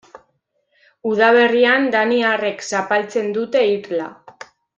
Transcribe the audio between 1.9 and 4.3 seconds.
daniarrek zapaltzen dute irla.